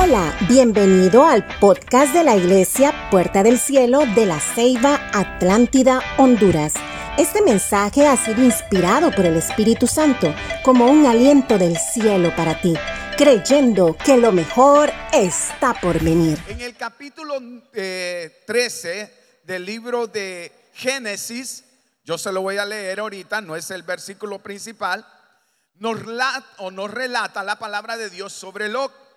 [0.00, 6.74] Hola, bienvenido al podcast de la Iglesia Puerta del Cielo de la Ceiba Atlántida, Honduras.
[7.18, 10.32] Este mensaje ha sido inspirado por el Espíritu Santo
[10.62, 12.74] como un aliento del cielo para ti,
[13.16, 16.38] creyendo que lo mejor está por venir.
[16.46, 17.34] En el capítulo
[17.72, 21.64] 13 eh, del libro de Génesis,
[22.04, 25.04] yo se lo voy a leer ahorita, no es el versículo principal,
[25.74, 29.07] nos relata, o relata la palabra de Dios sobre Lot,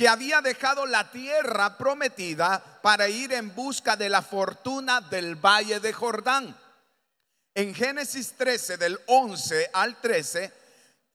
[0.00, 5.78] que había dejado la tierra prometida para ir en busca de la fortuna del valle
[5.78, 6.58] de Jordán.
[7.54, 10.50] En Génesis 13, del 11 al 13,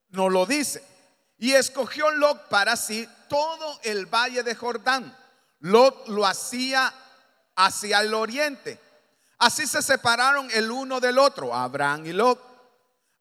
[0.10, 0.84] nos lo dice.
[1.40, 5.18] Y escogió Lot para sí todo el valle de Jordán.
[5.62, 6.94] Lot lo hacía
[7.55, 8.80] hacia el oriente
[9.40, 12.40] Así se separaron el uno del otro, Abraham y Lot.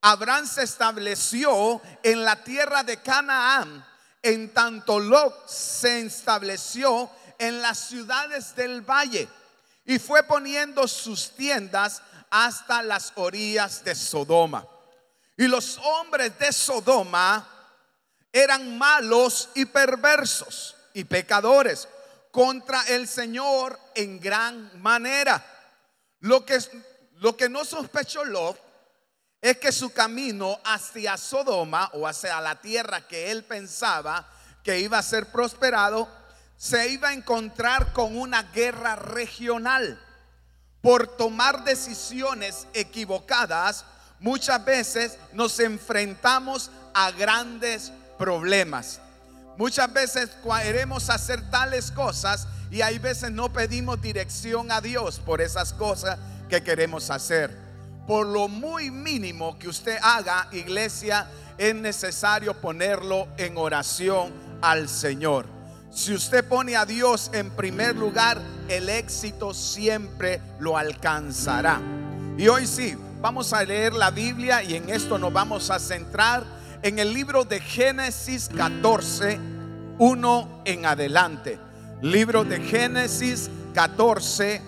[0.03, 3.83] Abraham se estableció en la tierra de Canaán,
[4.25, 9.29] en tanto Lot se estableció en las ciudades del valle
[9.85, 12.01] y fue poniendo sus tiendas
[12.31, 14.67] hasta las orillas de Sodoma.
[15.37, 17.47] Y los hombres de Sodoma
[18.33, 21.87] eran malos y perversos y pecadores
[22.31, 25.45] contra el Señor en gran manera.
[26.21, 26.59] Lo que,
[27.17, 28.59] lo que no sospechó Lot
[29.45, 34.27] es que su camino hacia Sodoma o hacia la tierra que él pensaba
[34.63, 36.09] que iba a ser prosperado,
[36.57, 40.01] se iba a encontrar con una guerra regional.
[40.81, 43.85] Por tomar decisiones equivocadas,
[44.19, 48.99] muchas veces nos enfrentamos a grandes problemas.
[49.59, 55.43] Muchas veces queremos hacer tales cosas y hay veces no pedimos dirección a Dios por
[55.43, 57.64] esas cosas que queremos hacer.
[58.07, 65.47] Por lo muy mínimo que usted haga, iglesia, es necesario ponerlo en oración al Señor.
[65.91, 71.81] Si usted pone a Dios en primer lugar, el éxito siempre lo alcanzará.
[72.37, 76.45] Y hoy sí, vamos a leer la Biblia y en esto nos vamos a centrar
[76.83, 79.39] en el libro de Génesis 14,
[79.99, 81.59] 1 en adelante.
[82.03, 84.61] Libro de Génesis 14,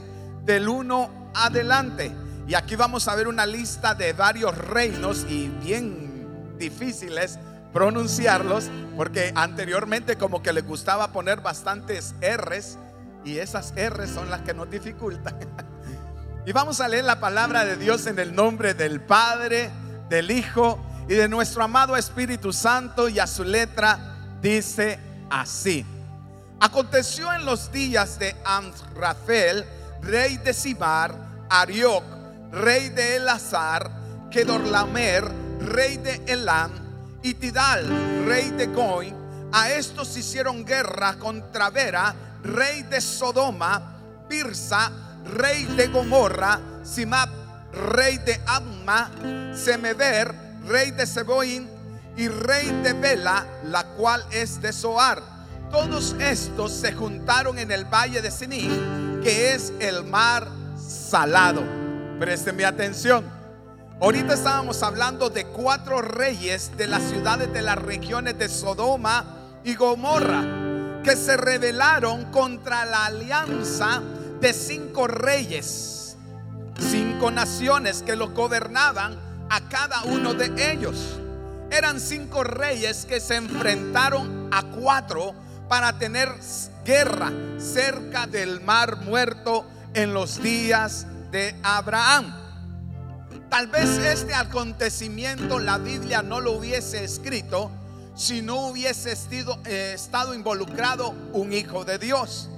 [0.45, 2.26] del 1 adelante.
[2.47, 7.39] Y aquí vamos a ver una lista de varios reinos y bien difíciles
[7.73, 12.79] pronunciarlos, porque anteriormente como que le gustaba poner bastantes R's
[13.25, 15.37] y esas R's son las que nos dificultan.
[16.47, 19.71] y vamos a leer la palabra de Dios en el nombre del Padre,
[20.09, 20.79] del Hijo
[21.09, 25.85] y de nuestro amado Espíritu Santo y a su letra dice así.
[26.61, 29.67] Aconteció en los días de Amrafel,
[30.01, 31.15] rey de Sibar,
[31.51, 32.16] Arioc,
[32.57, 33.91] rey de Elazar,
[34.31, 35.25] Kedorlamer,
[35.61, 36.71] rey de Elam,
[37.23, 39.15] y Tidal, rey de Goy.
[39.53, 43.97] A estos hicieron guerra contra Vera, rey de Sodoma,
[44.29, 44.91] Pirsa,
[45.25, 47.29] rey de Gomorra, Simab,
[47.73, 49.11] rey de Amma,
[49.55, 50.35] Semever,
[50.67, 51.69] rey de Seboín,
[52.17, 55.37] y rey de Bela, la cual es de Soar
[55.71, 58.69] todos estos se juntaron en el valle de Siní,
[59.23, 61.86] que es el mar salado.
[62.19, 63.25] Presten mi atención.
[64.01, 69.25] Ahorita estábamos hablando de cuatro reyes de las ciudades de las regiones de Sodoma
[69.65, 74.03] y Gomorra que se rebelaron contra la alianza
[74.41, 76.17] de cinco reyes,
[76.91, 79.19] cinco naciones que los gobernaban
[79.51, 81.19] a cada uno de ellos.
[81.71, 85.35] Eran cinco reyes que se enfrentaron a cuatro
[85.69, 86.31] para tener
[86.83, 92.35] guerra cerca del mar muerto en los días de Abraham.
[93.49, 97.71] Tal vez este acontecimiento la Biblia no lo hubiese escrito
[98.15, 99.17] si no hubiese
[99.67, 102.49] eh, estado involucrado un hijo de Dios.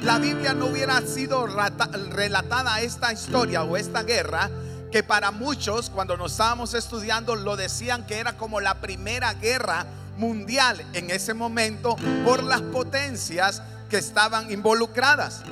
[0.00, 4.48] La Biblia no hubiera sido relatada esta historia o esta guerra
[4.90, 9.86] que para muchos cuando nos estábamos estudiando lo decían que era como la primera guerra
[10.16, 15.42] mundial en ese momento por las potencias que estaban involucradas.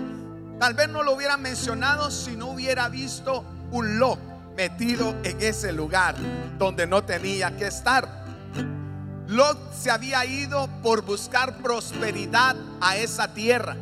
[0.59, 4.19] Tal vez no lo hubiera mencionado si no hubiera visto un Lot
[4.57, 6.17] metido en ese lugar
[6.59, 8.25] donde no tenía que estar.
[9.29, 13.77] Lot se había ido por buscar prosperidad a esa tierra.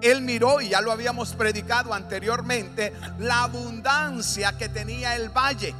[0.00, 5.74] Él miró, y ya lo habíamos predicado anteriormente, la abundancia que tenía el valle.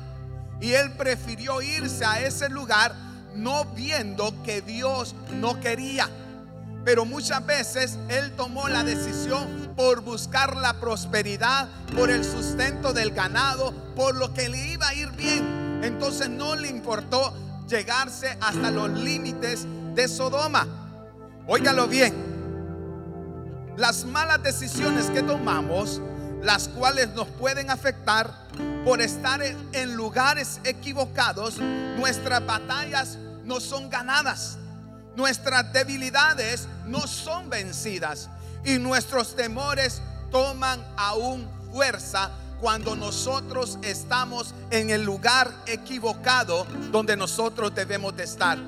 [0.60, 2.94] Y él prefirió irse a ese lugar
[3.34, 6.08] no viendo que Dios no quería.
[6.84, 13.12] Pero muchas veces Él tomó la decisión por buscar la prosperidad, por el sustento del
[13.12, 15.80] ganado, por lo que le iba a ir bien.
[15.82, 17.32] Entonces no le importó
[17.68, 20.66] llegarse hasta los límites de Sodoma.
[21.46, 22.14] Óigalo bien.
[23.76, 26.00] Las malas decisiones que tomamos,
[26.42, 28.48] las cuales nos pueden afectar
[28.84, 31.58] por estar en lugares equivocados,
[31.96, 34.58] nuestras batallas no son ganadas,
[35.16, 38.28] nuestras debilidades no son vencidas
[38.64, 40.00] y nuestros temores
[40.30, 42.30] toman aún fuerza
[42.60, 48.58] cuando nosotros estamos en el lugar equivocado donde nosotros debemos de estar.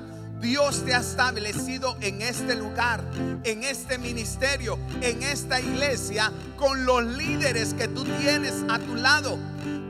[0.41, 3.01] Dios te ha establecido en este lugar,
[3.43, 9.39] en este ministerio, en esta iglesia, con los líderes que tú tienes a tu lado.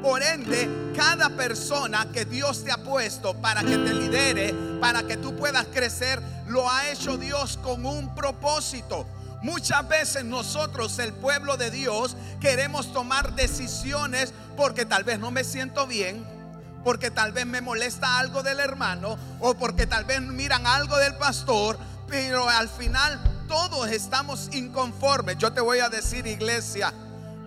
[0.06, 5.18] Por ende, cada persona que Dios te ha puesto para que te lidere, para que
[5.18, 9.08] tú puedas crecer, lo ha hecho Dios con un propósito.
[9.42, 15.44] Muchas veces nosotros, el pueblo de Dios, queremos tomar decisiones porque tal vez no me
[15.44, 16.24] siento bien,
[16.84, 21.16] porque tal vez me molesta algo del hermano o porque tal vez miran algo del
[21.16, 25.40] pastor, pero al final todos estamos inconformes.
[25.40, 26.94] Yo te voy a decir, iglesia,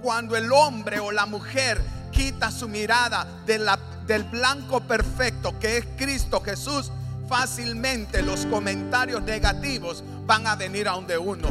[0.03, 6.41] cuando el hombre o la mujer quita su mirada del blanco perfecto que es Cristo
[6.41, 6.91] Jesús,
[7.29, 11.49] fácilmente los comentarios negativos van a venir a donde uno.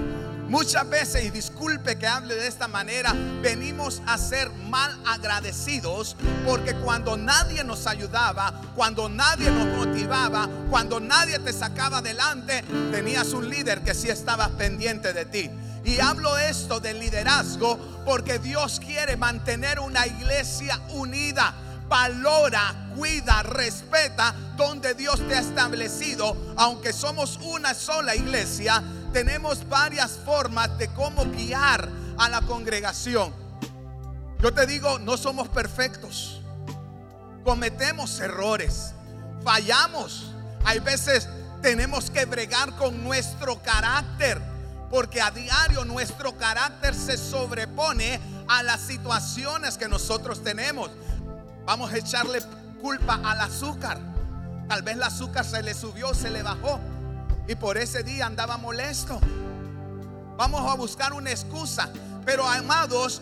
[0.50, 6.16] Muchas veces, y disculpe que hable de esta manera, venimos a ser mal agradecidos
[6.46, 13.34] porque cuando nadie nos ayudaba, cuando nadie nos motivaba, cuando nadie te sacaba adelante, tenías
[13.34, 15.52] un líder que sí estaba pendiente de ti.
[15.88, 21.56] Y hablo esto del liderazgo porque Dios quiere mantener una iglesia unida
[21.88, 26.36] valora, cuida, respeta donde Dios te ha establecido.
[26.58, 31.88] Aunque somos una sola iglesia, tenemos varias formas de cómo guiar
[32.18, 33.34] a la congregación.
[34.42, 36.42] Yo te digo, no somos perfectos.
[37.46, 38.94] Cometemos errores,
[39.42, 40.34] fallamos.
[40.66, 41.30] Hay veces
[41.62, 44.42] tenemos que bregar con nuestro carácter,
[44.90, 50.90] porque a diario nuestro carácter se sobrepone a las situaciones que nosotros tenemos.
[51.66, 52.42] Vamos a echarle
[52.82, 54.00] culpa al azúcar.
[54.68, 56.80] Tal vez el azúcar se le subió, se le bajó
[57.48, 59.20] y por ese día andaba molesto.
[60.38, 61.90] Vamos a buscar una excusa.
[62.26, 63.22] Pero amados,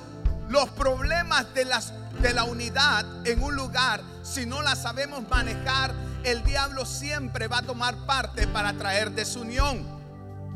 [0.49, 5.93] los problemas de, las, de la unidad en un lugar, si no la sabemos manejar,
[6.23, 9.94] el diablo siempre va a tomar parte para traer desunión.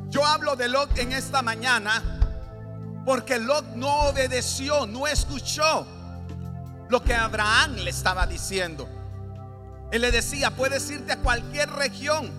[0.10, 2.02] Yo hablo de Lot en esta mañana
[3.06, 5.86] porque Lot no obedeció, no escuchó
[6.90, 8.88] lo que Abraham le estaba diciendo.
[9.92, 12.32] Él le decía, puedes irte a cualquier región,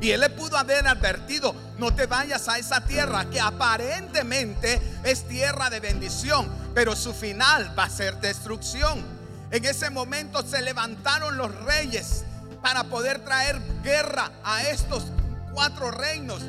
[0.00, 5.26] y él le pudo haber advertido, no te vayas a esa tierra que aparentemente es
[5.28, 9.04] tierra de bendición, pero su final va a ser destrucción.
[9.52, 12.24] En ese momento se levantaron los reyes
[12.62, 15.04] para poder traer guerra a estos
[15.52, 16.42] cuatro reinos,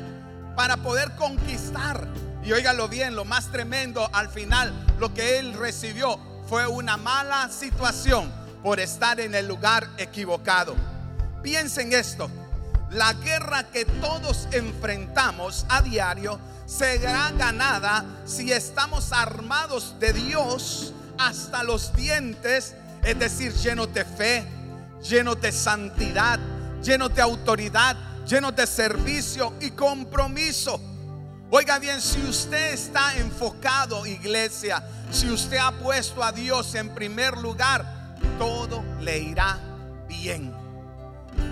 [0.56, 2.06] para poder conquistar.
[2.42, 6.18] Y óigalo bien, lo más tremendo al final, lo que él recibió
[6.48, 8.30] fue una mala situación
[8.62, 10.74] por estar en el lugar equivocado.
[11.42, 12.30] Piensen esto,
[12.90, 21.62] la guerra que todos enfrentamos a diario será ganada si estamos armados de Dios hasta
[21.62, 24.46] los dientes, es decir, llenos de fe,
[25.02, 26.38] llenos de santidad,
[26.82, 30.80] llenos de autoridad, llenos de servicio y compromiso.
[31.50, 37.36] Oiga bien, si usted está enfocado, iglesia, si usted ha puesto a Dios en primer
[37.38, 39.58] lugar, todo le irá
[40.08, 40.52] bien.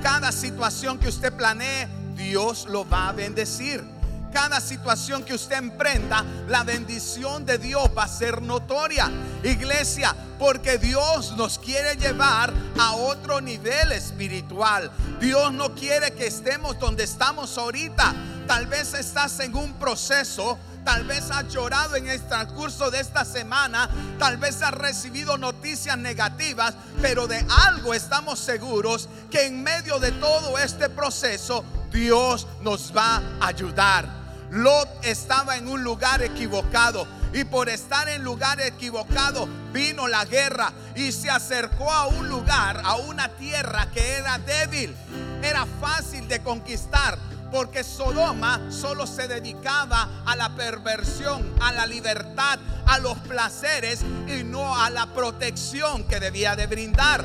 [0.03, 3.85] Cada situación que usted planee, Dios lo va a bendecir.
[4.33, 9.11] Cada situación que usted emprenda, la bendición de Dios va a ser notoria.
[9.43, 14.91] Iglesia, porque Dios nos quiere llevar a otro nivel espiritual.
[15.21, 18.15] Dios no quiere que estemos donde estamos ahorita.
[18.47, 23.25] Tal vez estás en un proceso Tal vez has llorado en el transcurso de esta
[23.25, 23.89] semana.
[24.19, 26.75] Tal vez has recibido noticias negativas.
[27.01, 33.23] Pero de algo estamos seguros que en medio de todo este proceso Dios nos va
[33.41, 34.22] a ayudar.
[34.53, 37.07] Lot estaba en un lugar equivocado.
[37.33, 42.83] Y por estar en lugar equivocado vino la guerra y se acercó a un lugar,
[42.85, 44.95] a una tierra que era débil,
[45.43, 47.19] era fácil de conquistar
[47.51, 54.43] porque Sodoma solo se dedicaba a la perversión, a la libertad, a los placeres y
[54.43, 57.25] no a la protección que debía de brindar.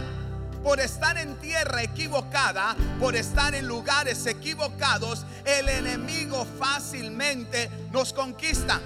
[0.64, 8.82] Por estar en tierra equivocada, por estar en lugares equivocados, el enemigo fácilmente nos conquista.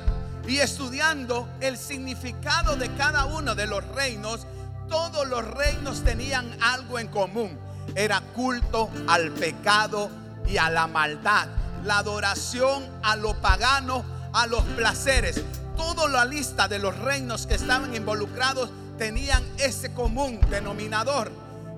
[0.48, 4.46] Y estudiando el significado de cada uno de los reinos,
[4.90, 7.58] todos los reinos tenían algo en común.
[7.96, 10.10] Era culto al pecado
[10.48, 11.48] y a la maldad.
[11.84, 15.42] la adoración a lo pagano, a los placeres.
[15.76, 21.32] Toda la lista de los reinos que estaban involucrados tenían ese común denominador.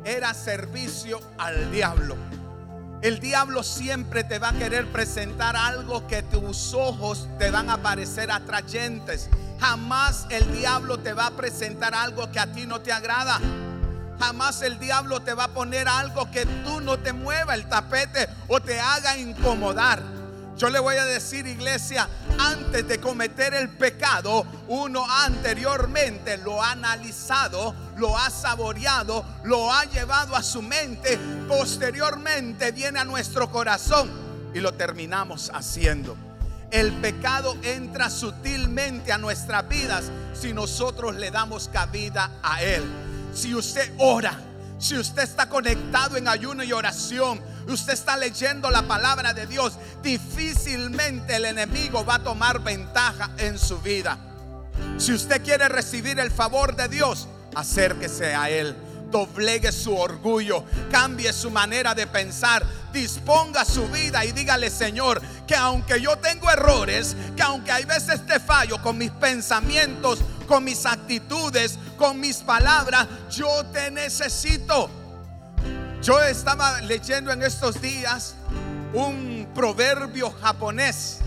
[0.06, 2.18] Era servicio al diablo.
[3.02, 7.78] El diablo siempre te va a querer presentar algo que tus ojos te van a
[7.78, 9.30] parecer atrayentes.
[9.60, 13.40] Jamás el diablo te va a presentar algo que a ti no te agrada.
[14.20, 18.28] Jamás el diablo te va a poner algo que tú no te mueva el tapete
[18.48, 20.13] o te haga incomodar.
[20.58, 22.08] Yo le voy a decir, iglesia,
[22.38, 29.86] antes de cometer el pecado, uno anteriormente lo ha analizado, lo ha saboreado, lo ha
[29.86, 31.18] llevado a su mente,
[31.48, 34.12] posteriormente viene a nuestro corazón
[34.54, 36.16] y lo terminamos haciendo.
[36.70, 42.84] El pecado entra sutilmente a nuestras vidas si nosotros le damos cabida a él.
[43.34, 44.40] Si usted ora,
[44.84, 49.78] si usted está conectado en ayuno y oración, usted está leyendo la palabra de Dios,
[50.02, 54.18] difícilmente el enemigo va a tomar ventaja en su vida.
[54.98, 58.76] Si usted quiere recibir el favor de Dios, acérquese a Él.
[59.10, 65.56] Doblegue su orgullo, cambie su manera de pensar, disponga su vida y dígale, Señor, que
[65.56, 70.86] aunque yo tengo errores, que aunque hay veces te fallo con mis pensamientos, con mis
[70.86, 74.90] actitudes, con mis palabras, yo te necesito.
[76.02, 78.36] Yo estaba leyendo en estos días
[78.94, 81.20] un proverbio japonés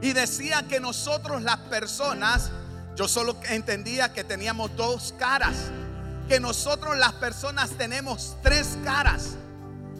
[0.00, 2.50] y decía que nosotros las personas,
[2.96, 5.54] yo solo entendía que teníamos dos caras,
[6.28, 9.36] que nosotros las personas tenemos tres caras.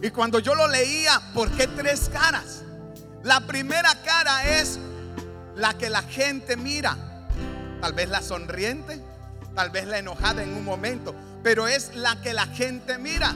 [0.03, 2.63] Y cuando yo lo leía, ¿por qué tres caras?
[3.23, 4.79] La primera cara es
[5.55, 6.97] la que la gente mira,
[7.83, 9.01] tal vez la sonriente,
[9.57, 13.35] tal vez la enojada en un momento, pero es la que la gente mira.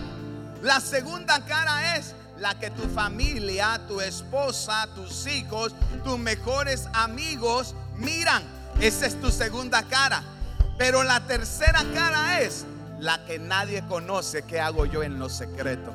[0.62, 5.74] La segunda cara es la que tu familia, tu esposa, tus hijos,
[6.04, 8.44] tus mejores amigos miran.
[8.80, 10.22] Esa es tu segunda cara.
[10.78, 12.66] Pero la tercera cara es
[13.00, 15.92] la que nadie conoce que hago yo en lo secreto.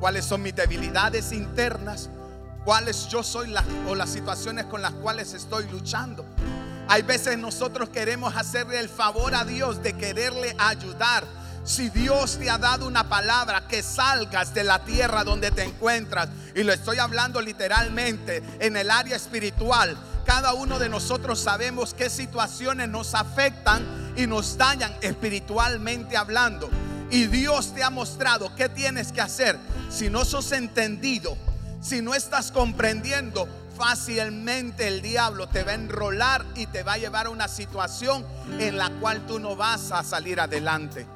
[0.00, 2.10] ¿Cuáles son mis debilidades internas?
[2.64, 3.54] ¿Cuáles yo soy
[3.88, 6.24] o las situaciones con las cuales estoy luchando?
[6.88, 11.24] Hay veces nosotros queremos hacerle el favor a Dios de quererle ayudar
[11.62, 16.30] si Dios te ha dado una palabra, que salgas de la tierra donde te encuentras.
[16.54, 19.94] Y lo estoy hablando literalmente en el área espiritual.
[20.24, 26.70] Cada uno de nosotros sabemos qué situaciones nos afectan y nos dañan espiritualmente hablando.
[27.10, 29.58] Y Dios te ha mostrado qué tienes que hacer.
[29.90, 31.36] Si no sos entendido,
[31.82, 33.46] si no estás comprendiendo,
[33.78, 38.26] fácilmente el diablo te va a enrolar y te va a llevar a una situación
[38.58, 41.06] en la cual tú no vas a salir adelante.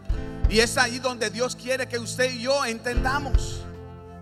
[0.49, 3.63] Y es ahí donde Dios quiere que usted y yo entendamos.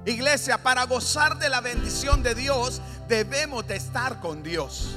[0.06, 4.96] Iglesia, para gozar de la bendición de Dios, debemos de estar con Dios.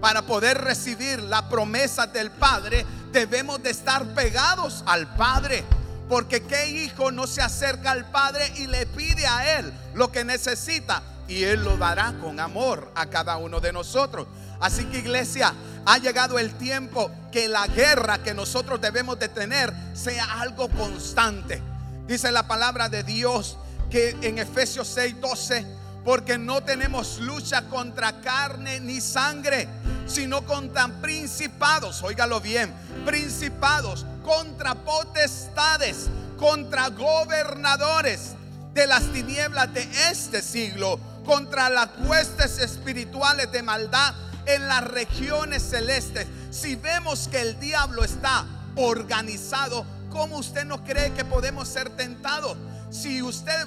[0.00, 5.64] Para poder recibir la promesa del Padre, debemos de estar pegados al Padre.
[6.08, 10.22] Porque qué hijo no se acerca al Padre y le pide a Él lo que
[10.22, 14.26] necesita y Él lo dará con amor a cada uno de nosotros.
[14.60, 15.52] Así que iglesia,
[15.86, 21.62] ha llegado el tiempo que la guerra que nosotros debemos de tener sea algo constante.
[22.06, 23.56] Dice la palabra de Dios
[23.90, 25.66] que en Efesios 6, 12,
[26.04, 29.68] porque no tenemos lucha contra carne ni sangre,
[30.06, 32.72] sino contra principados, óigalo bien,
[33.06, 38.34] principados, contra potestades, contra gobernadores
[38.74, 44.14] de las tinieblas de este siglo, contra las huestes espirituales de maldad
[44.46, 46.26] en las regiones celestes.
[46.50, 48.44] Si vemos que el diablo está
[48.76, 52.56] organizado, ¿cómo usted no cree que podemos ser tentados?
[52.90, 53.66] Si usted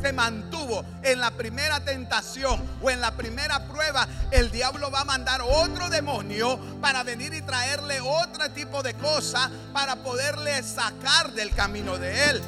[0.00, 5.04] se mantuvo en la primera tentación o en la primera prueba, el diablo va a
[5.04, 11.50] mandar otro demonio para venir y traerle otro tipo de cosa para poderle sacar del
[11.54, 12.42] camino de él.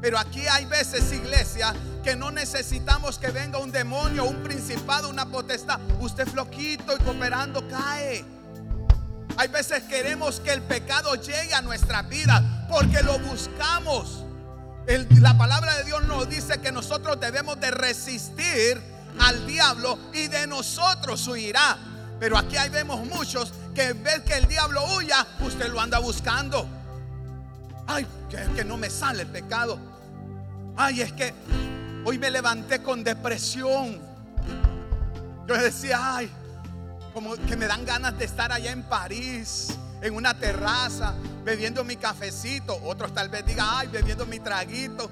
[0.00, 1.74] Pero aquí hay veces, iglesia,
[2.04, 5.80] que no necesitamos que venga un demonio, un principado, una potestad.
[6.00, 8.24] Usted floquito y cooperando cae.
[9.36, 14.24] Hay veces queremos que el pecado llegue a nuestra vida porque lo buscamos.
[15.20, 18.80] la palabra de Dios nos dice que nosotros debemos de resistir
[19.20, 21.76] al diablo y de nosotros huirá.
[22.20, 25.98] Pero aquí hay vemos muchos que en vez que el diablo huya, usted lo anda
[25.98, 26.77] buscando.
[27.88, 29.78] Ay, que, que no me sale el pecado.
[30.76, 31.32] Ay, es que
[32.04, 33.98] hoy me levanté con depresión.
[35.46, 36.30] Yo decía, ay,
[37.14, 41.96] como que me dan ganas de estar allá en París, en una terraza, bebiendo mi
[41.96, 42.78] cafecito.
[42.84, 45.10] Otros tal vez digan, ay, bebiendo mi traguito.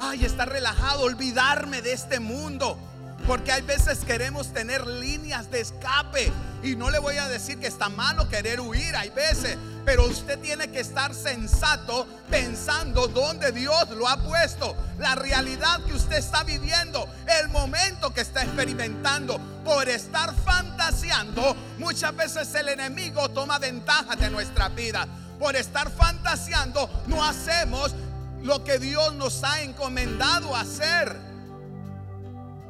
[0.00, 2.78] ay, estar relajado, olvidarme de este mundo.
[3.26, 6.32] Porque hay veces queremos tener líneas de escape.
[6.62, 9.56] Y no le voy a decir que está malo querer huir, hay veces.
[9.84, 14.76] Pero usted tiene que estar sensato pensando dónde Dios lo ha puesto.
[14.98, 17.08] La realidad que usted está viviendo,
[17.40, 19.38] el momento que está experimentando.
[19.64, 25.06] Por estar fantaseando, muchas veces el enemigo toma ventaja de nuestra vida.
[25.38, 27.94] Por estar fantaseando, no hacemos
[28.42, 31.27] lo que Dios nos ha encomendado hacer.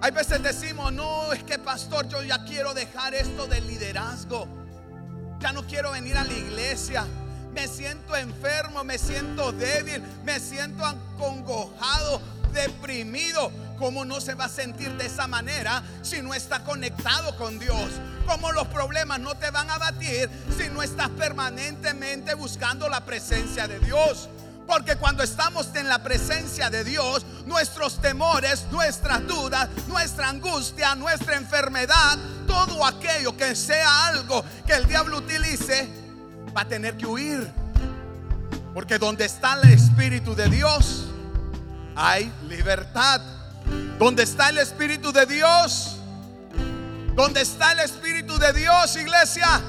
[0.01, 4.47] Hay veces decimos, no, es que pastor, yo ya quiero dejar esto del liderazgo.
[5.41, 7.05] Ya no quiero venir a la iglesia.
[7.53, 12.21] Me siento enfermo, me siento débil, me siento acongojado,
[12.53, 13.51] deprimido.
[13.77, 17.91] ¿Cómo no se va a sentir de esa manera si no está conectado con Dios?
[18.27, 23.67] ¿Cómo los problemas no te van a batir si no estás permanentemente buscando la presencia
[23.67, 24.29] de Dios?
[24.69, 31.37] Porque cuando estamos en la presencia de Dios, nuestros temores, nuestras dudas, nuestra angustia, nuestra
[31.37, 35.89] enfermedad, todo aquello que sea algo que el diablo utilice,
[36.55, 37.51] va a tener que huir.
[38.75, 41.07] Porque donde está el Espíritu de Dios,
[41.97, 43.23] hay libertad.
[43.99, 45.97] Donde está el Espíritu de Dios,
[47.15, 49.63] donde está el Espíritu de Dios, iglesia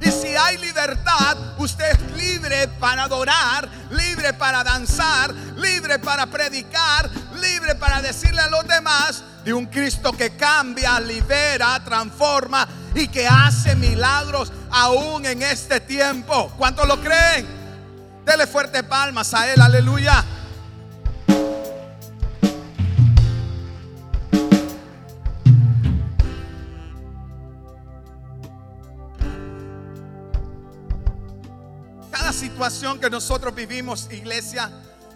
[0.00, 7.10] y si hay libertad, usted es libre para adorar, libre para danzar, libre para predicar,
[7.40, 13.26] libre para decirle a los demás de un Cristo que cambia, libera, transforma y que
[13.26, 16.52] hace milagros aún en este tiempo.
[16.56, 17.46] ¿Cuántos lo creen?
[18.24, 20.24] Dele fuerte palmas a Él, aleluya.
[32.58, 34.68] Situación que nosotros vivimos, iglesia,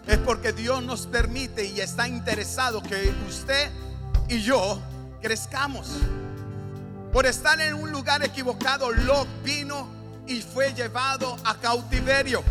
[0.07, 3.69] es porque Dios nos permite y está interesado que usted
[4.29, 4.81] y yo
[5.21, 5.89] crezcamos.
[7.11, 9.89] Por estar en un lugar equivocado, Lot vino
[10.25, 12.41] y fue llevado a cautiverio.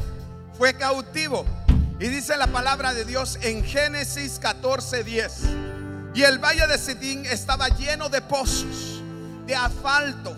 [0.59, 1.47] Fue cautivo.
[1.99, 5.33] Y dice la palabra de Dios en Génesis 14, 10.
[6.13, 9.01] Y el valle de Sidín estaba lleno de pozos,
[9.47, 10.37] de asfalto.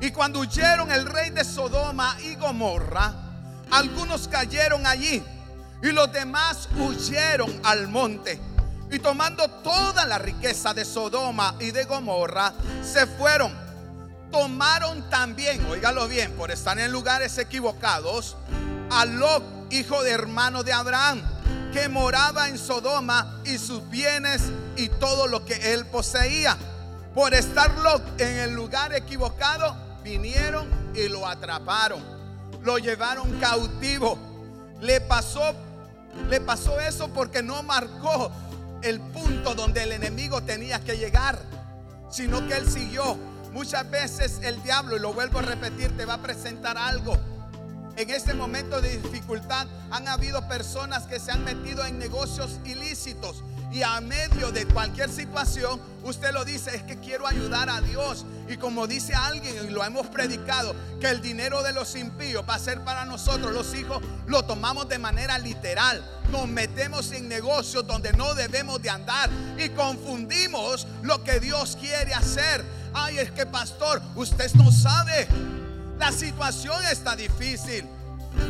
[0.00, 3.31] Y cuando huyeron el rey de Sodoma y Gomorra,
[3.72, 5.22] algunos cayeron allí
[5.82, 8.38] y los demás huyeron al monte.
[8.90, 12.52] Y tomando toda la riqueza de Sodoma y de Gomorra,
[12.84, 13.52] se fueron.
[14.30, 18.36] Tomaron también, óigalo bien, por estar en lugares equivocados,
[18.90, 21.22] a Lot, hijo de hermano de Abraham,
[21.72, 24.42] que moraba en Sodoma y sus bienes
[24.76, 26.56] y todo lo que él poseía.
[27.14, 32.21] Por estar Lot en el lugar equivocado, vinieron y lo atraparon
[32.62, 34.18] lo llevaron cautivo.
[34.80, 35.54] Le pasó,
[36.28, 38.30] le pasó eso porque no marcó
[38.82, 41.38] el punto donde el enemigo tenía que llegar,
[42.10, 43.16] sino que él siguió.
[43.52, 47.16] Muchas veces el diablo, y lo vuelvo a repetir, te va a presentar algo.
[47.96, 53.44] En este momento de dificultad han habido personas que se han metido en negocios ilícitos
[53.72, 58.26] y a medio de cualquier situación, usted lo dice, es que quiero ayudar a Dios.
[58.48, 62.56] Y como dice alguien, y lo hemos predicado, que el dinero de los impíos va
[62.56, 66.04] a ser para nosotros, los hijos, lo tomamos de manera literal.
[66.30, 72.12] Nos metemos en negocios donde no debemos de andar y confundimos lo que Dios quiere
[72.12, 72.62] hacer.
[72.92, 75.26] Ay, es que pastor, usted no sabe.
[75.98, 77.86] La situación está difícil.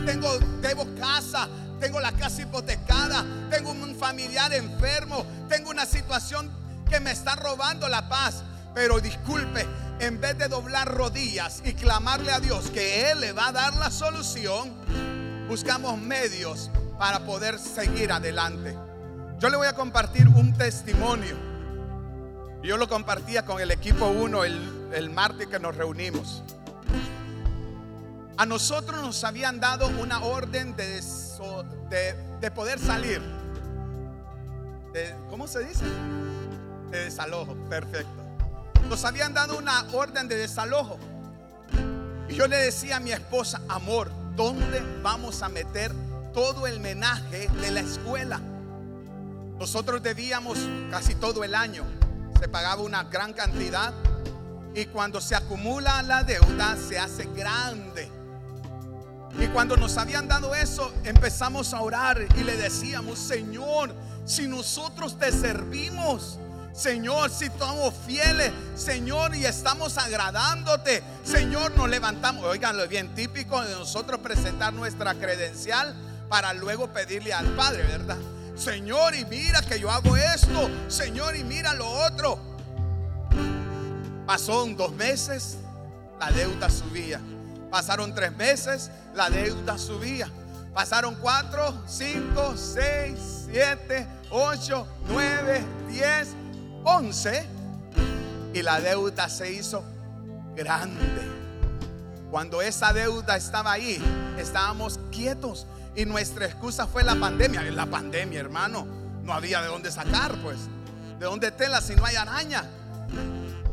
[0.05, 1.49] Tengo, debo casa,
[1.83, 6.49] tengo la casa hipotecada, tengo un familiar enfermo, tengo una situación
[6.89, 8.45] que me está robando la paz.
[8.73, 9.67] Pero disculpe,
[9.99, 13.75] en vez de doblar rodillas y clamarle a Dios que Él le va a dar
[13.75, 14.73] la solución,
[15.49, 18.79] buscamos medios para poder seguir adelante.
[19.41, 21.37] Yo le voy a compartir un testimonio.
[22.63, 26.45] Yo lo compartía con el equipo 1 el, el martes que nos reunimos.
[28.37, 31.03] A nosotros nos habían dado una orden de,
[31.89, 33.21] de, poder salir.
[35.31, 35.85] ¿Cómo se dice?
[36.91, 38.23] De desalojo, perfecto.
[38.89, 40.99] Nos habían dado una orden de desalojo.
[42.29, 45.93] Y yo le decía a mi esposa, amor, ¿dónde vamos a meter
[46.33, 48.41] todo el menaje de la escuela?
[49.59, 50.59] Nosotros debíamos
[50.91, 51.85] casi todo el año.
[52.41, 53.95] Se pagaba una gran cantidad.
[54.75, 58.11] Y cuando se acumula la deuda, se hace grande.
[59.39, 65.19] Y cuando nos habían dado eso, empezamos a orar y le decíamos, Señor, si nosotros
[65.19, 66.39] te servimos,
[66.73, 72.45] Señor, si estamos fieles, Señor, y estamos agradándote, Señor, nos levantamos.
[72.45, 75.95] Oiganlo bien, típico de nosotros presentar nuestra credencial
[76.29, 78.17] para luego pedirle al Padre, ¿verdad?
[78.57, 80.71] Señor, y mira que yo hago esto.
[80.89, 82.39] Señor, y mira lo otro.
[84.27, 85.59] Pasaron dos meses,
[86.19, 87.21] la deuda subía.
[87.73, 90.29] Pasaron tres meses, la deuda subía.
[90.75, 96.29] Pasaron cuatro, cinco, seis, siete, ocho, nueve, diez,
[96.85, 97.47] once.
[98.53, 99.83] Y la deuda se hizo
[100.55, 101.23] grande.
[102.31, 103.99] Cuando esa deuda estaba ahí,
[104.37, 105.67] estábamos quietos.
[105.97, 107.63] Y nuestra excusa fue la pandemia.
[107.71, 108.87] La pandemia, hermano.
[109.23, 110.59] No había de dónde sacar, pues.
[111.19, 112.67] ¿De dónde tela si no hay araña?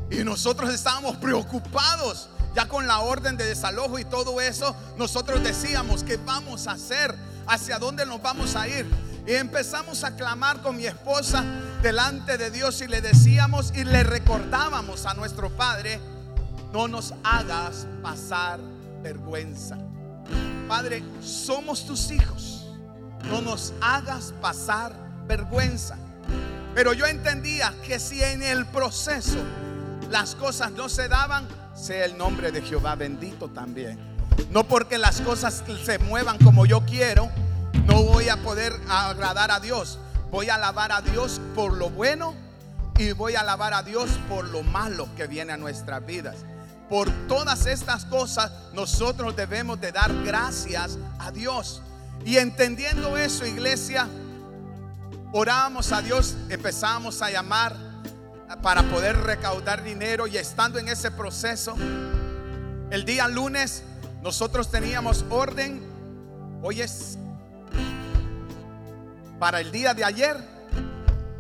[0.10, 6.04] Y nosotros estábamos preocupados ya con la orden de desalojo y todo eso, nosotros decíamos,
[6.04, 7.16] ¿qué vamos a hacer?
[7.48, 8.90] ¿Hacia dónde nos vamos a ir?
[9.26, 11.44] Y empezamos a clamar con mi esposa
[11.82, 16.00] delante de Dios y le decíamos y le recordábamos a nuestro Padre,
[16.74, 18.60] no nos hagas pasar
[19.02, 19.78] vergüenza.
[20.68, 22.68] Padre, somos tus hijos,
[23.26, 24.94] no nos hagas pasar
[25.28, 25.98] vergüenza.
[26.76, 29.40] Pero yo entendía que si en el proceso
[30.10, 31.48] las cosas no se daban,
[31.80, 33.98] sea el nombre de Jehová bendito también.
[34.52, 37.30] No porque las cosas se muevan como yo quiero,
[37.86, 40.00] no voy a poder agradar a Dios.
[40.32, 42.36] Voy a alabar a Dios por lo bueno
[42.98, 46.38] y voy a alabar a Dios por lo malo que viene a nuestras vidas.
[46.90, 51.82] Por todas estas cosas nosotros debemos de dar gracias a Dios.
[52.26, 54.08] Y entendiendo eso, iglesia,
[55.32, 57.89] oramos a Dios, empezamos a llamar
[58.58, 61.76] para poder recaudar dinero y estando en ese proceso,
[62.90, 63.84] el día lunes
[64.24, 65.82] nosotros teníamos orden,
[66.64, 67.18] hoy es
[69.38, 70.38] para el día de ayer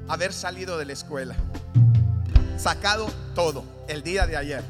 [0.08, 1.36] haber salido de la escuela,
[2.58, 4.63] sacado todo el día de ayer.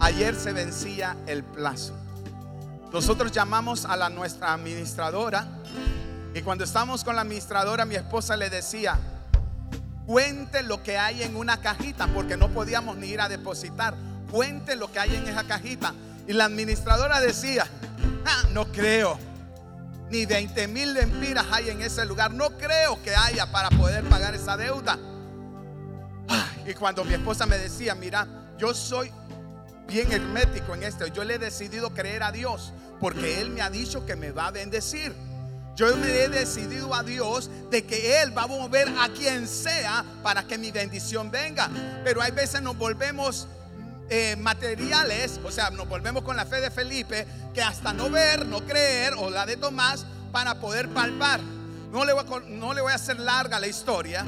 [0.00, 1.94] Ayer se vencía el plazo.
[2.92, 5.46] Nosotros llamamos a la nuestra administradora
[6.34, 8.98] y cuando estamos con la administradora mi esposa le decía,
[10.08, 13.94] Cuente lo que hay en una cajita, porque no podíamos ni ir a depositar.
[14.30, 15.92] Cuente lo que hay en esa cajita.
[16.26, 17.66] Y la administradora decía,
[18.24, 19.18] ah, no creo.
[20.08, 22.32] Ni 20 mil lempiras hay en ese lugar.
[22.32, 24.98] No creo que haya para poder pagar esa deuda.
[26.66, 29.12] y cuando mi esposa me decía, mira, yo soy
[29.86, 31.06] bien hermético en esto.
[31.08, 34.46] Yo le he decidido creer a Dios porque Él me ha dicho que me va
[34.46, 35.14] a bendecir.
[35.78, 40.04] Yo me he decidido a Dios de que Él va a mover a quien sea
[40.24, 41.70] para que mi bendición venga.
[42.02, 43.46] Pero hay veces nos volvemos
[44.10, 48.44] eh, materiales, o sea, nos volvemos con la fe de Felipe, que hasta no ver,
[48.44, 51.38] no creer, o la de Tomás, para poder palpar.
[51.92, 54.26] No le voy a, no le voy a hacer larga la historia.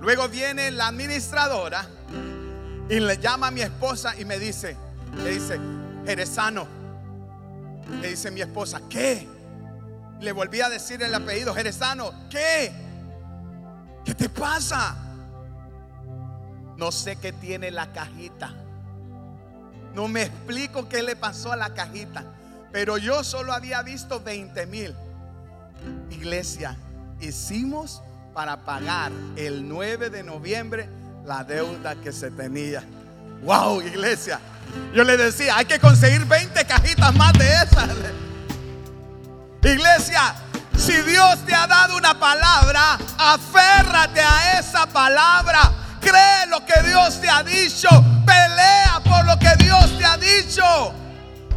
[0.00, 1.84] Luego viene la administradora
[2.88, 4.76] y le llama a mi esposa y me dice,
[5.16, 5.58] le dice,
[6.06, 6.68] eres sano.
[8.00, 9.39] Le dice mi esposa, ¿qué?
[10.20, 12.12] Le volví a decir el apellido Jerezano.
[12.28, 12.72] ¿Qué?
[14.04, 14.96] ¿Qué te pasa?
[16.76, 18.52] No sé qué tiene la cajita.
[19.94, 22.24] No me explico qué le pasó a la cajita.
[22.72, 24.94] Pero yo solo había visto 20 mil.
[26.10, 26.76] Iglesia,
[27.20, 28.02] hicimos
[28.34, 30.88] para pagar el 9 de noviembre
[31.24, 32.82] la deuda que se tenía.
[33.42, 34.38] Wow, iglesia.
[34.94, 37.88] Yo le decía, hay que conseguir 20 cajitas más de esas.
[39.62, 40.34] Iglesia,
[40.76, 45.70] si Dios te ha dado una palabra, aférrate a esa palabra.
[46.00, 47.88] Cree lo que Dios te ha dicho.
[48.24, 50.94] Pelea por lo que Dios te ha dicho.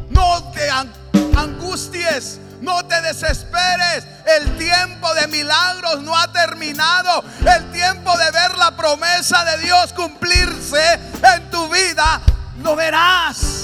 [0.10, 2.40] No te angusties.
[2.60, 4.06] No te desesperes.
[4.26, 7.24] El tiempo de milagros no ha terminado.
[7.46, 11.00] El tiempo de ver la promesa de Dios cumplirse
[11.36, 12.22] en tu vida
[12.62, 13.63] lo verás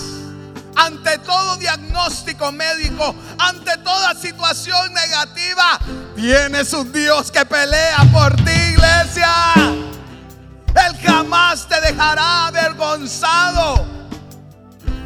[0.79, 5.77] ante todo diagnóstico médico, ante toda situación negativa,
[6.15, 9.29] tienes un Dios que pelea por ti, iglesia.
[9.55, 13.85] Él jamás te dejará avergonzado.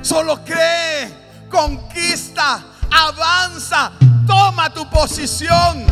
[0.01, 1.11] Solo cree,
[1.49, 3.93] conquista, avanza,
[4.27, 5.85] toma tu posición.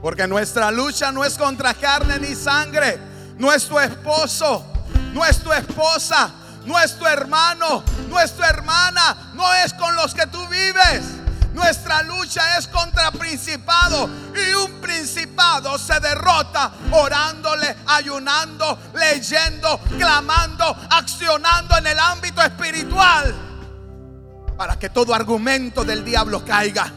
[0.00, 3.00] Porque nuestra lucha no es contra carne ni sangre.
[3.38, 4.64] No es tu esposo,
[5.12, 6.30] no es tu esposa,
[6.66, 11.02] nuestro hermano, nuestra hermana, no es con los que tú vives.
[11.54, 21.78] Nuestra lucha es contra principado y un principado se derrota orándole, ayunando, leyendo, clamando, accionando
[21.78, 23.34] en el ámbito espiritual
[24.56, 26.92] para que todo argumento del diablo caiga.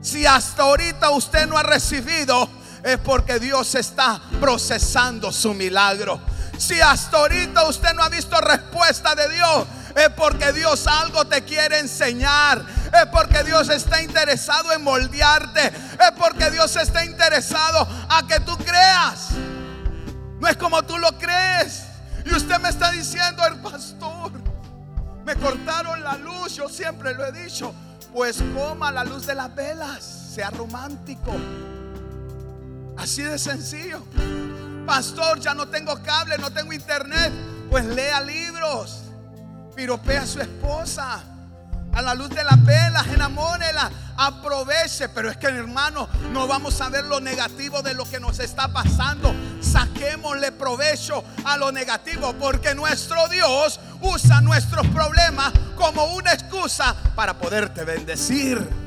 [0.00, 2.48] Si hasta ahorita usted no ha recibido,
[2.82, 6.20] es porque Dios está procesando su milagro.
[6.58, 11.42] Si hasta ahorita usted no ha visto respuesta de Dios, es porque Dios algo te
[11.42, 12.64] quiere enseñar.
[12.92, 18.56] es porque Dios está interesado en moldearte, es porque Dios está interesado a que tú
[18.58, 19.30] creas.
[20.38, 21.84] No es como tú lo crees.
[22.24, 24.32] Y usted me está diciendo, el pastor,
[25.24, 27.74] me cortaron la luz, yo siempre lo he dicho,
[28.12, 31.32] pues coma la luz de las velas, sea romántico.
[32.96, 34.02] Así de sencillo.
[34.86, 37.32] Pastor, ya no tengo cable, no tengo internet.
[37.68, 39.02] Pues lea libros.
[39.74, 41.22] Piropea a su esposa.
[41.92, 45.08] A la luz de las velas, enamórela, aproveche.
[45.08, 48.68] Pero es que, hermano, no vamos a ver lo negativo de lo que nos está
[48.72, 49.34] pasando.
[49.60, 57.36] Saquémosle provecho a lo negativo, porque nuestro Dios usa nuestros problemas como una excusa para
[57.36, 58.85] poderte bendecir.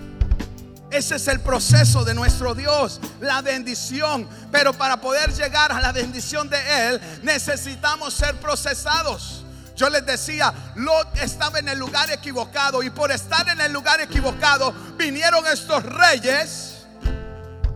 [0.91, 4.27] Ese es el proceso de nuestro Dios, la bendición.
[4.51, 9.45] Pero para poder llegar a la bendición de Él, necesitamos ser procesados.
[9.75, 14.01] Yo les decía, Lot estaba en el lugar equivocado y por estar en el lugar
[14.01, 16.79] equivocado vinieron estos reyes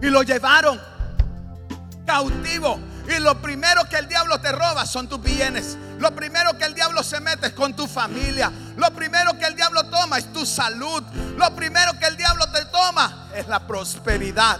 [0.02, 0.82] y lo llevaron
[2.06, 2.78] cautivo.
[3.08, 5.78] Y lo primero que el diablo te roba son tus bienes.
[5.99, 8.52] Lo primero que el diablo se mete es con tu familia.
[8.76, 11.02] Lo primero que el diablo toma es tu salud.
[11.38, 12.65] Lo primero que el diablo te
[13.35, 14.59] es la prosperidad.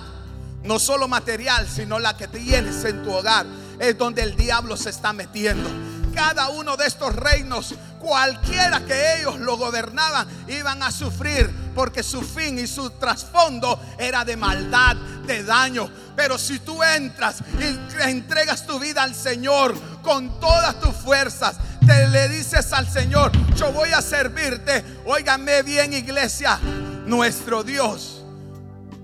[0.64, 3.46] No solo material, sino la que tienes en tu hogar.
[3.80, 5.70] Es donde el diablo se está metiendo.
[6.16, 12.22] Cada uno de estos reinos, cualquiera que ellos lo gobernaban, iban a sufrir porque su
[12.22, 15.90] fin y su trasfondo era de maldad, de daño.
[16.16, 21.56] Pero si tú entras y entregas tu vida al Señor con todas tus fuerzas,
[21.86, 24.86] te le dices al Señor, yo voy a servirte.
[25.06, 26.60] Óigame bien, iglesia,
[27.06, 28.13] nuestro Dios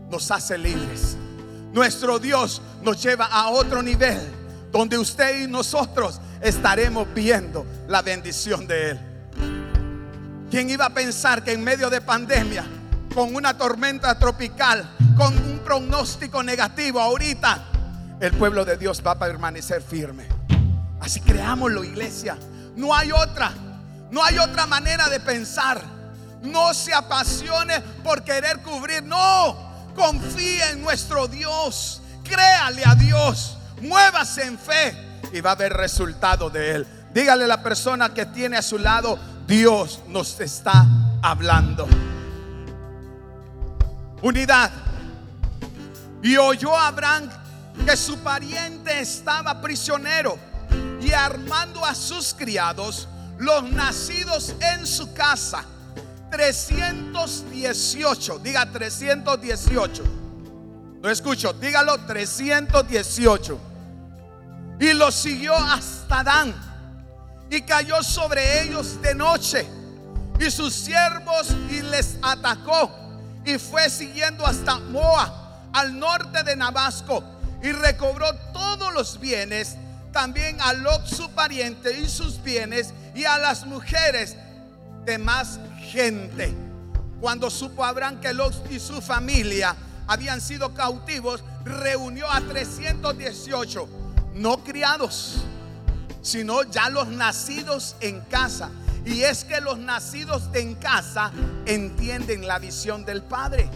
[0.10, 1.18] nos hace libres.
[1.74, 4.20] Nuestro Dios nos lleva a otro nivel
[4.72, 9.00] donde usted y nosotros estaremos viendo la bendición de Él.
[10.50, 12.66] ¿Quién iba a pensar que en medio de pandemia,
[13.14, 17.66] con una tormenta tropical, con un pronóstico negativo, ahorita
[18.20, 20.26] el pueblo de Dios va a permanecer firme?
[21.00, 22.38] Así creámoslo, iglesia.
[22.76, 23.52] No hay otra,
[24.12, 25.82] no hay otra manera de pensar.
[26.42, 29.69] No se apasione por querer cubrir, no.
[30.00, 34.96] Confíe en nuestro Dios, créale a Dios, muévase en fe
[35.34, 36.88] y va a haber resultado de él.
[37.14, 40.86] Dígale a la persona que tiene a su lado, Dios nos está
[41.22, 41.86] hablando.
[44.22, 44.72] Unidad.
[46.24, 47.30] Y oyó Abraham
[47.86, 50.40] que su pariente estaba prisionero
[51.02, 55.66] y armando a sus criados, los nacidos en su casa,
[56.32, 60.04] 318, diga 318.
[61.02, 63.60] No escucho, dígalo 318.
[64.80, 66.54] Y los siguió hasta Dan
[67.50, 69.66] y cayó sobre ellos de noche.
[70.40, 72.92] Y sus siervos y les atacó.
[73.46, 77.24] Y fue siguiendo hasta Moa al norte de Nabasco.
[77.62, 79.76] Y recobró todos los bienes,
[80.14, 84.38] también a Lot su pariente y sus bienes y a las mujeres
[85.06, 85.60] de más
[85.92, 86.54] gente.
[87.20, 89.76] Cuando supo Abraham que Lot y su familia
[90.08, 93.90] habían sido cautivos, reunió a 318
[94.36, 95.44] no criados
[96.22, 98.70] sino ya los nacidos en casa.
[99.06, 101.32] Y es que los nacidos en casa
[101.66, 103.70] entienden la visión del Padre.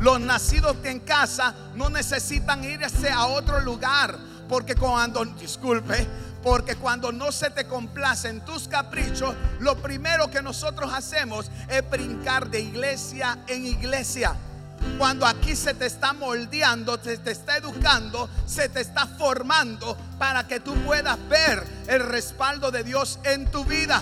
[0.00, 6.06] Los nacidos en casa no necesitan irse a otro lugar, porque cuando, disculpe,
[6.46, 12.48] porque cuando no se te complacen tus caprichos, lo primero que nosotros hacemos es brincar
[12.48, 14.32] de iglesia en iglesia.
[14.96, 20.46] Cuando aquí se te está moldeando, se te está educando, se te está formando para
[20.46, 24.00] que tú puedas ver el respaldo de Dios en tu vida.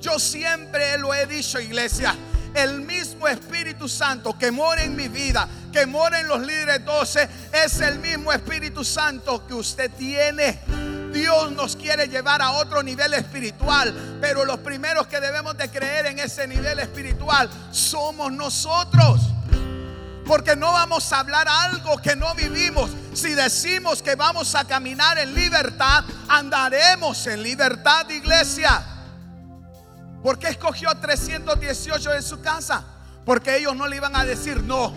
[0.00, 2.16] Yo siempre lo he dicho, iglesia.
[2.54, 7.28] El mismo Espíritu Santo que mora en mi vida, que mora en los líderes 12,
[7.52, 10.83] es el mismo Espíritu Santo que usted tiene.
[11.14, 16.06] Dios nos quiere llevar a otro nivel espiritual, pero los primeros que debemos de creer
[16.06, 19.20] en ese nivel espiritual somos nosotros.
[20.26, 22.90] Porque no vamos a hablar algo que no vivimos.
[23.12, 28.82] Si decimos que vamos a caminar en libertad, andaremos en libertad, iglesia.
[30.22, 32.82] ¿Por qué escogió 318 en su casa?
[33.24, 34.92] Porque ellos no le iban a decir no.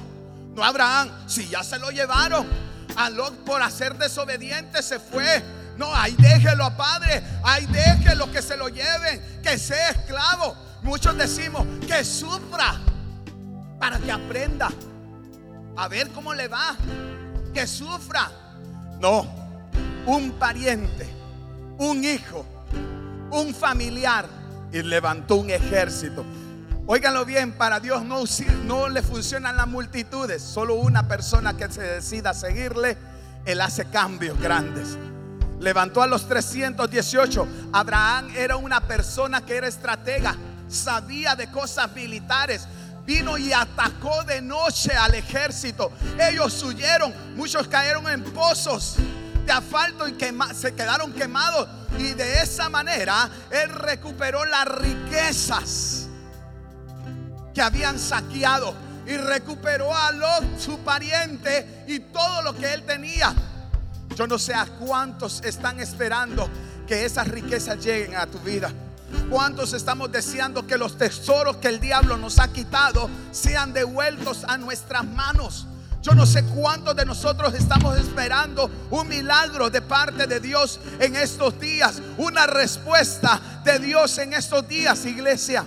[0.56, 2.48] No Abraham, si ya se lo llevaron.
[2.96, 3.12] A
[3.46, 5.44] por hacer desobediente se fue.
[5.78, 7.24] No, ahí déjelo, Padre.
[7.44, 9.42] Ahí déjelo que se lo lleven.
[9.44, 10.56] Que sea esclavo.
[10.84, 12.80] Muchos decimos que sufra
[13.80, 14.70] para que aprenda
[15.76, 16.76] a ver cómo le va,
[17.54, 18.32] que sufra.
[19.00, 19.28] No,
[20.06, 21.08] un pariente,
[21.78, 22.46] un hijo,
[23.32, 24.26] un familiar
[24.72, 26.26] y levantó un ejército.
[26.88, 28.24] Óiganlo bien, para Dios no,
[28.66, 32.98] no le funcionan las multitudes, solo una persona que se decida seguirle,
[33.46, 34.98] Él hace cambios grandes.
[35.60, 37.48] Levantó a los 318.
[37.74, 40.36] Abraham era una persona que era estratega,
[40.68, 42.68] sabía de cosas militares,
[43.06, 45.92] vino y atacó de noche al ejército.
[46.20, 48.98] Ellos huyeron, muchos cayeron en pozos
[49.46, 50.16] de asfalto y
[50.54, 51.68] se quedaron quemados.
[51.98, 56.08] Y de esa manera él recuperó las riquezas
[57.54, 58.86] que habían saqueado.
[59.08, 63.34] Y recuperó a Lot, su pariente, y todo lo que él tenía.
[64.18, 66.50] Yo no sé a cuántos están esperando
[66.88, 68.72] que esas riquezas lleguen a tu vida.
[69.30, 74.58] ¿Cuántos estamos deseando que los tesoros que el diablo nos ha quitado sean devueltos a
[74.58, 75.68] nuestras manos?
[76.02, 81.16] Yo no sé cuántos de nosotros estamos esperando un milagro de parte de Dios en
[81.16, 85.64] estos días, una respuesta de Dios en estos días, iglesia.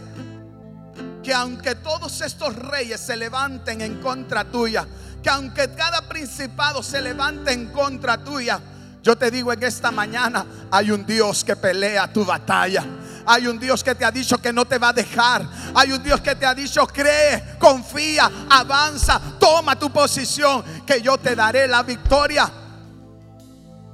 [1.22, 4.88] Que aunque todos estos reyes se levanten en contra tuya,
[5.22, 8.60] que aunque cada principado se levante en contra tuya,
[9.02, 12.84] yo te digo en esta mañana, hay un Dios que pelea tu batalla.
[13.26, 15.46] Hay un Dios que te ha dicho que no te va a dejar.
[15.74, 21.16] Hay un Dios que te ha dicho, cree, confía, avanza, toma tu posición, que yo
[21.16, 22.50] te daré la victoria.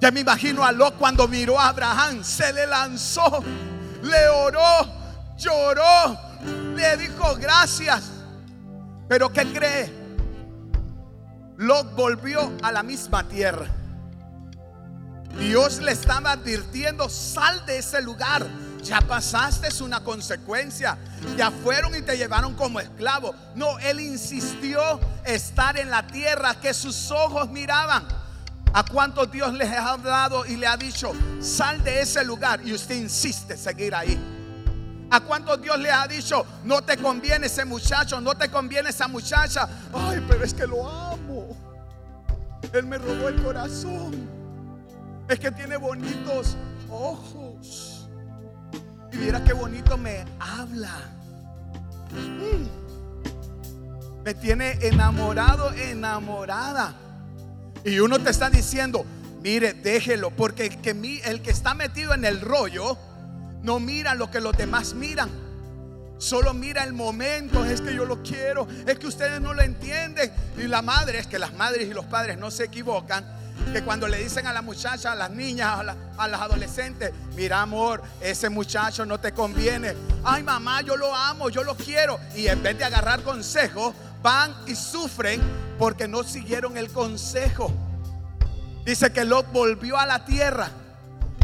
[0.01, 3.43] Ya me imagino a Lot cuando miró a Abraham, se le lanzó,
[4.03, 4.87] le oró,
[5.37, 6.19] lloró,
[6.75, 8.05] le dijo gracias.
[9.09, 10.06] Pero ¿qué cree?
[11.59, 13.67] Lot volvió a la misma tierra.
[15.39, 18.47] Dios le estaba advirtiendo, sal de ese lugar.
[18.83, 20.99] Ya pasaste es una consecuencia.
[21.37, 23.35] Ya fueron y te llevaron como esclavo.
[23.55, 28.07] No, él insistió estar en la tierra que sus ojos miraban.
[28.73, 32.61] ¿A cuántos Dios les ha hablado y le ha dicho, sal de ese lugar?
[32.65, 34.19] Y usted insiste seguir ahí.
[35.11, 39.09] ¿A cuántos Dios le ha dicho, no te conviene ese muchacho, no te conviene esa
[39.09, 39.69] muchacha?
[39.95, 41.16] Ay, pero es que lo amo.
[42.79, 44.29] Él me robó el corazón.
[45.29, 46.57] Es que tiene bonitos
[46.91, 48.09] ojos.
[49.13, 50.95] Y mira qué bonito me habla.
[52.13, 52.67] Mm.
[54.25, 56.95] Me tiene enamorado, enamorada.
[57.85, 59.07] Y uno te está diciendo,
[59.43, 62.99] mire, déjelo, porque el que, el que está metido en el rollo
[63.63, 65.46] no mira lo que los demás miran.
[66.19, 70.33] Solo mira el momento, es que yo lo quiero, es que ustedes no lo entienden.
[70.57, 73.25] Y la madre, es que las madres y los padres no se equivocan
[73.73, 75.79] que cuando le dicen a la muchacha, a las niñas,
[76.17, 79.95] a, las adolescentes, mira amor, ese muchacho no te conviene.
[80.25, 82.19] Ay mamá, yo lo amo, yo lo quiero.
[82.35, 85.41] Y en vez de agarrar consejo, van y sufren
[85.79, 87.73] porque no siguieron el consejo.
[88.85, 90.71] Dice que Lot volvió a la tierra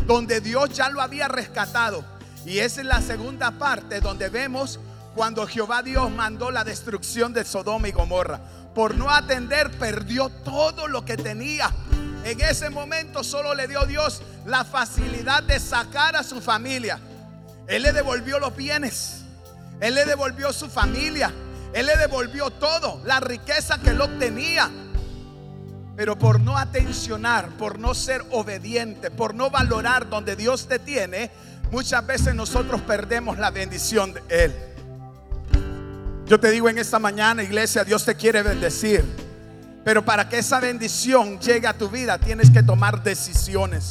[0.07, 2.05] donde Dios ya lo había rescatado.
[2.45, 4.81] Y esa es la segunda parte donde vemos
[5.15, 8.41] cuando Jehová Dios mandó la destrucción de Sodoma y Gomorra.
[8.75, 11.71] Por no atender, perdió todo lo que tenía.
[12.25, 16.99] En ese momento solo le dio Dios la facilidad de sacar a su familia.
[17.67, 19.23] Él le devolvió los bienes.
[19.81, 21.33] Él le devolvió su familia.
[21.73, 24.71] Él le devolvió todo, la riqueza que él obtenía.
[25.97, 31.31] Pero por no atencionar, por no ser obediente, por no valorar donde Dios te tiene,
[31.73, 34.55] muchas veces nosotros perdemos la bendición de Él.
[36.27, 39.05] Yo te digo en esta mañana, iglesia, Dios te quiere bendecir.
[39.83, 43.91] Pero para que esa bendición llegue a tu vida, tienes que tomar decisiones.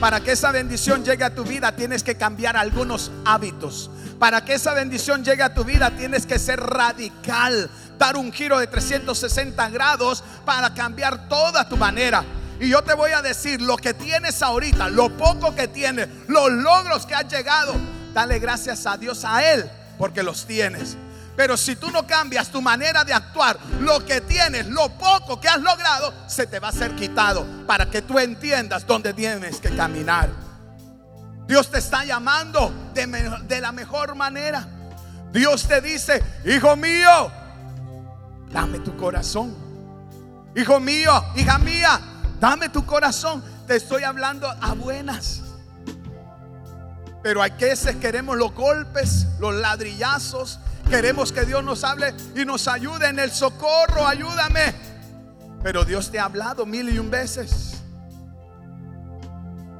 [0.00, 3.90] Para que esa bendición llegue a tu vida, tienes que cambiar algunos hábitos.
[4.20, 8.58] Para que esa bendición llegue a tu vida, tienes que ser radical, dar un giro
[8.60, 12.24] de 360 grados para cambiar toda tu manera.
[12.60, 16.50] Y yo te voy a decir lo que tienes ahorita, lo poco que tienes, los
[16.50, 17.74] logros que has llegado,
[18.12, 20.96] dale gracias a Dios a Él, porque los tienes.
[21.36, 25.48] Pero si tú no cambias tu manera de actuar, lo que tienes, lo poco que
[25.48, 29.70] has logrado, se te va a ser quitado para que tú entiendas dónde tienes que
[29.76, 30.28] caminar.
[31.46, 34.66] Dios te está llamando de, la mejor manera.
[35.32, 37.30] Dios te dice, hijo mío,
[38.50, 39.56] dame tu corazón.
[40.56, 42.00] Hijo mío, hija mía,
[42.40, 43.42] dame tu corazón.
[43.66, 45.42] Te estoy hablando a buenas.
[47.22, 52.66] Pero hay veces queremos los golpes, los ladrillazos, Queremos que Dios nos hable y nos
[52.66, 54.06] ayude en el socorro.
[54.06, 54.74] Ayúdame.
[55.62, 57.82] Pero Dios te ha hablado mil y un veces.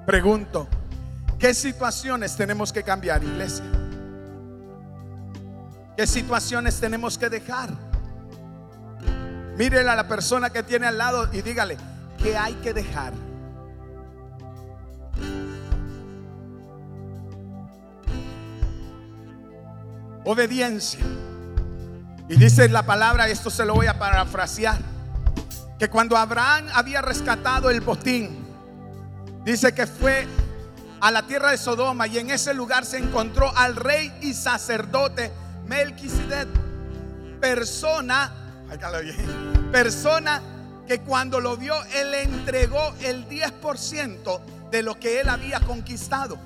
[0.05, 0.69] Pregunto,
[1.39, 3.65] ¿qué situaciones tenemos que cambiar, iglesia?
[5.97, 7.71] ¿Qué situaciones tenemos que dejar?
[9.57, 11.77] Mírele a la persona que tiene al lado y dígale,
[12.19, 13.13] ¿qué hay que dejar?
[20.25, 21.01] Obediencia.
[22.29, 24.79] Y dice la palabra, esto se lo voy a parafrasear,
[25.79, 28.47] que cuando Abraham había rescatado el botín,
[29.45, 30.27] dice que fue
[31.01, 35.33] a la tierra de Sodoma y en ese lugar se encontró al rey y sacerdote
[35.67, 36.49] Melquisedec,
[37.41, 38.33] persona,
[39.73, 40.43] persona
[40.89, 46.39] que cuando lo vio, él entregó el 10% de lo que él había conquistado.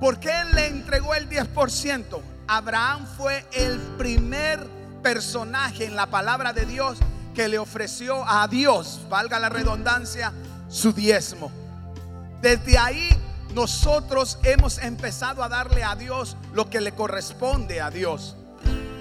[0.00, 2.20] ¿Por qué él le entregó el 10%?
[2.48, 4.66] Abraham fue el primer
[5.02, 6.98] personaje en la palabra de Dios
[7.34, 10.32] que le ofreció a Dios, valga la redundancia,
[10.68, 11.52] su diezmo.
[12.40, 13.10] Desde ahí
[13.54, 18.36] nosotros hemos empezado a darle a Dios lo que le corresponde a Dios.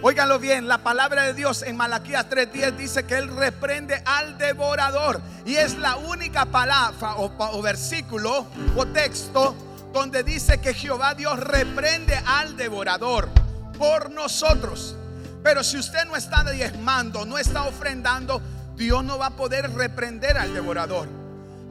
[0.02, 5.22] Óiganlo bien, la palabra de Dios en Malaquías 3:10 dice que Él reprende al devorador.
[5.46, 8.48] Y es la única palabra o, versículo
[8.78, 9.54] o texto
[9.92, 13.28] donde dice que Jehová Dios reprende al devorador
[13.78, 14.96] por nosotros.
[15.44, 18.42] Pero si usted no está diezmando, no está ofrendando,
[18.78, 21.10] Dios no va a poder reprender al devorador.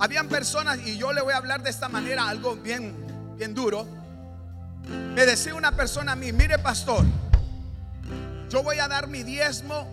[0.01, 2.95] Habían personas, y yo le voy a hablar de esta manera, algo bien,
[3.37, 3.87] bien duro.
[5.15, 7.05] Me decía una persona a mí, mire pastor,
[8.49, 9.87] yo voy a dar mi diezmo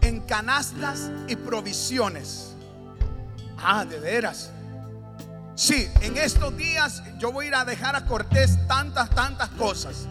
[0.00, 2.54] en canastas y provisiones.
[3.58, 4.50] Ah, de veras.
[5.54, 10.06] Sí, en estos días yo voy a ir a dejar a Cortés tantas, tantas cosas.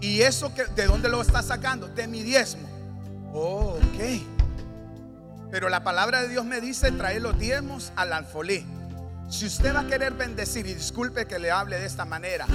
[0.00, 1.88] ¿Y eso que, de dónde lo está sacando?
[1.88, 2.68] De mi diezmo.
[3.32, 4.22] Oh, ok.
[5.50, 8.64] Pero la palabra de Dios me dice traer los diezmos al alfolí.
[9.28, 12.46] Si usted va a querer bendecir, y disculpe que le hable de esta manera,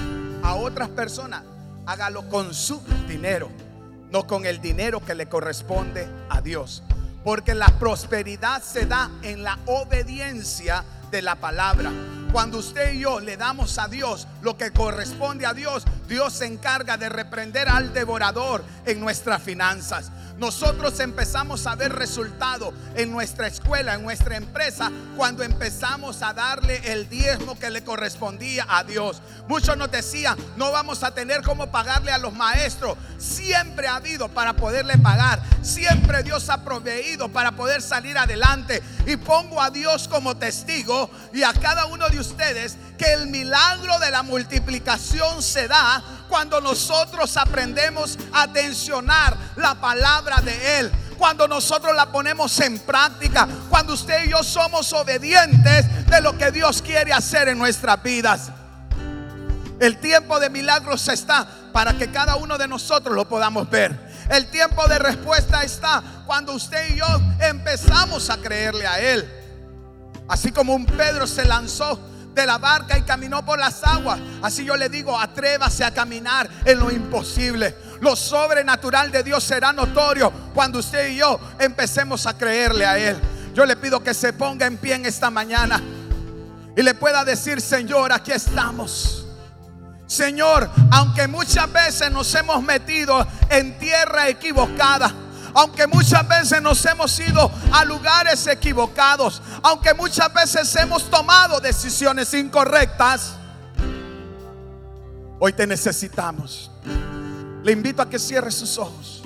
[0.41, 1.43] a otras personas,
[1.85, 3.49] hágalo con su dinero
[4.13, 6.83] no con el dinero que le corresponde a Dios.
[7.23, 11.91] Porque la prosperidad se da en la obediencia de la palabra.
[12.33, 16.47] Cuando usted y yo le damos a Dios lo que corresponde a Dios, Dios se
[16.47, 20.09] encarga de reprender al devorador en nuestras finanzas.
[20.37, 26.81] Nosotros empezamos a ver resultado en nuestra escuela, en nuestra empresa, cuando empezamos a darle
[26.91, 29.21] el diezmo que le correspondía a Dios.
[29.47, 32.97] Muchos nos decían, no vamos a tener cómo pagarle a los maestros.
[33.19, 35.39] Siempre ha habido para poderle pagar.
[35.61, 38.81] Siempre Dios ha proveído para poder salir adelante.
[39.05, 43.99] Y pongo a Dios como testigo y a cada uno de ustedes que el milagro
[43.99, 50.91] de la multiplicación se da cuando nosotros aprendemos a tensionar la palabra de Él.
[51.17, 56.51] Cuando nosotros la ponemos en práctica, cuando usted y yo somos obedientes de lo que
[56.51, 58.51] Dios quiere hacer en nuestras vidas.
[59.79, 64.13] El tiempo de milagros está para que cada uno de nosotros lo podamos ver.
[64.29, 67.05] El tiempo de respuesta está cuando usted y yo
[67.39, 69.29] empezamos a creerle a Él.
[70.27, 71.99] Así como un Pedro se lanzó
[72.33, 74.19] de la barca y caminó por las aguas.
[74.41, 77.75] Así yo le digo, atrévase a caminar en lo imposible.
[78.01, 83.17] Lo sobrenatural de Dios será notorio cuando usted y yo empecemos a creerle a Él.
[83.53, 85.81] Yo le pido que se ponga en pie en esta mañana
[86.75, 89.25] y le pueda decir, Señor, aquí estamos.
[90.07, 95.11] Señor, aunque muchas veces nos hemos metido en tierra equivocada,
[95.53, 102.33] aunque muchas veces nos hemos ido a lugares equivocados, aunque muchas veces hemos tomado decisiones
[102.33, 103.35] incorrectas,
[105.39, 106.71] hoy te necesitamos.
[107.63, 109.23] Le invito a que cierre sus ojos.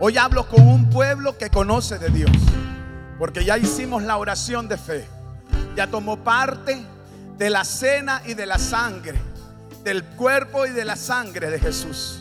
[0.00, 2.32] Hoy hablo con un pueblo que conoce de Dios,
[3.18, 5.06] porque ya hicimos la oración de fe,
[5.76, 6.84] ya tomó parte
[7.38, 9.31] de la cena y de la sangre
[9.84, 12.18] del cuerpo y de la sangre de Jesús.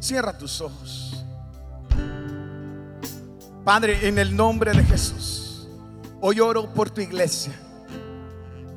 [0.00, 1.24] Cierra tus ojos.
[3.64, 5.66] Padre, en el nombre de Jesús,
[6.20, 7.52] hoy oro por tu iglesia.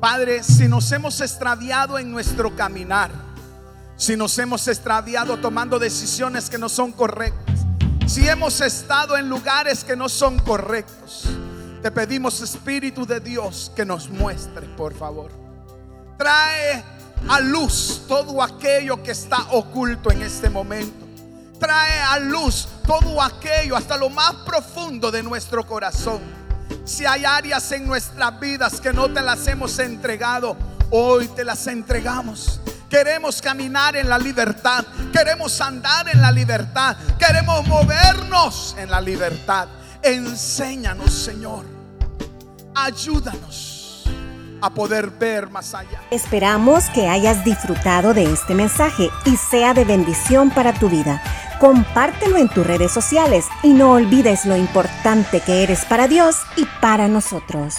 [0.00, 3.12] Padre, si nos hemos extraviado en nuestro caminar,
[3.96, 7.60] si nos hemos extraviado tomando decisiones que no son correctas,
[8.06, 11.28] si hemos estado en lugares que no son correctos,
[11.82, 15.30] te pedimos, Espíritu de Dios, que nos muestre, por favor.
[16.18, 16.82] Trae
[17.28, 21.06] a luz todo aquello que está oculto en este momento.
[21.58, 26.20] Trae a luz todo aquello hasta lo más profundo de nuestro corazón.
[26.84, 30.56] Si hay áreas en nuestras vidas que no te las hemos entregado,
[30.90, 32.60] hoy te las entregamos.
[32.88, 34.84] Queremos caminar en la libertad.
[35.12, 36.96] Queremos andar en la libertad.
[37.18, 39.68] Queremos movernos en la libertad.
[40.02, 41.64] Enséñanos, Señor.
[42.74, 44.04] Ayúdanos
[44.62, 46.00] a poder ver más allá.
[46.10, 51.22] Esperamos que hayas disfrutado de este mensaje y sea de bendición para tu vida.
[51.60, 56.64] Compártelo en tus redes sociales y no olvides lo importante que eres para Dios y
[56.80, 57.76] para nosotros.